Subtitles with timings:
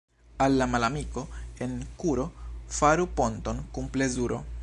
[0.45, 1.23] Al la malamiko
[1.65, 2.25] en kuro
[2.79, 4.45] faru ponton kun plezuro.